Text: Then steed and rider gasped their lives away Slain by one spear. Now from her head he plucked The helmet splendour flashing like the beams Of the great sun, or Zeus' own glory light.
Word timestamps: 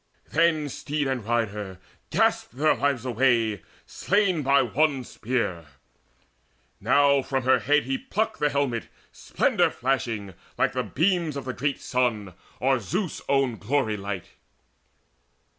Then 0.31 0.67
steed 0.67 1.07
and 1.07 1.23
rider 1.23 1.77
gasped 2.09 2.57
their 2.57 2.73
lives 2.73 3.05
away 3.05 3.61
Slain 3.85 4.41
by 4.41 4.63
one 4.63 5.03
spear. 5.03 5.67
Now 6.79 7.21
from 7.21 7.43
her 7.43 7.59
head 7.59 7.83
he 7.83 7.99
plucked 7.99 8.39
The 8.39 8.49
helmet 8.49 8.87
splendour 9.11 9.69
flashing 9.69 10.33
like 10.57 10.73
the 10.73 10.81
beams 10.81 11.37
Of 11.37 11.45
the 11.45 11.53
great 11.53 11.79
sun, 11.81 12.33
or 12.59 12.79
Zeus' 12.79 13.21
own 13.29 13.57
glory 13.57 13.95
light. 13.95 14.29